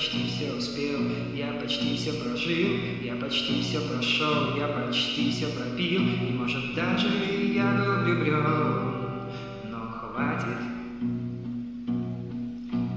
[0.00, 0.98] почти все успел,
[1.34, 7.08] я почти все прожил, я почти все прошел, я почти все пропил, и может даже
[7.54, 9.12] я был влюблен,
[9.70, 10.56] но хватит.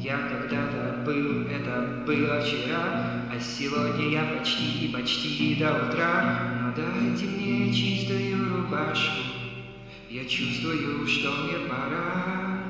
[0.00, 7.24] Я когда-то был, это было вчера, а сегодня я почти, почти до утра, но дайте
[7.24, 9.18] мне чистую рубашку,
[10.08, 12.63] я чувствую, что мне пора.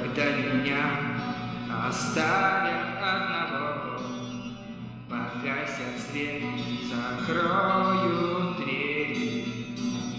[0.00, 0.84] Когда меня
[1.88, 4.00] оставят одного,
[5.10, 9.48] погасят свет и закроют дверь.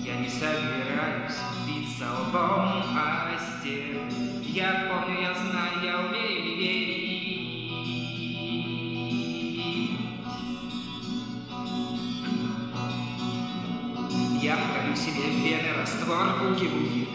[0.04, 4.02] Я не собираюсь биться лбом о стену.
[4.44, 7.10] Я помню, я знаю, я умею верить.
[14.42, 14.58] Я
[14.90, 17.08] вколю себе в раствор буги-буги,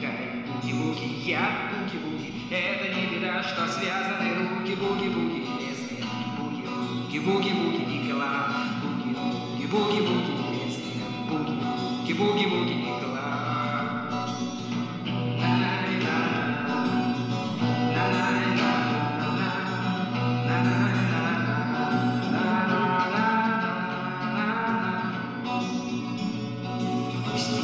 [0.46, 2.32] буги-буги, я буги-буги.
[2.50, 6.04] Это не беда, что связаны руки, буги-буги, если
[6.38, 8.48] буги-буги, буги-буги, Никола,
[8.82, 10.32] буги-буги, буги-буги,
[10.64, 10.92] если
[11.28, 13.54] буги-буги, буги-буги, Никола.
[27.34, 27.63] Пусть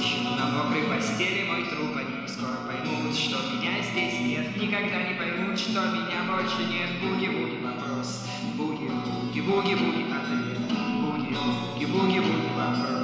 [0.60, 5.58] на мокрой постели мой труп, они скоро поймут, что меня здесь нет, никогда не поймут,
[5.58, 6.90] что меня больше нет.
[7.00, 10.58] Буги-буги вопрос, буги-буги, буги-буги ответ,
[11.00, 12.99] буги-буги, буги-буги вопрос,